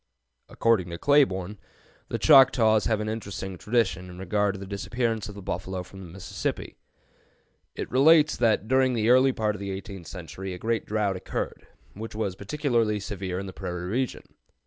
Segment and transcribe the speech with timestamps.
[0.49, 1.59] ]According to Claiborne,
[2.07, 6.11] the Choctaws have an interesting tradition in regard to the disappearance of the buffalo from
[6.11, 6.75] Mississippi.
[7.75, 11.67] It relates that during the early part of the eighteenth century a great drought occurred,
[11.93, 14.23] which was particularly severe in the prairie region.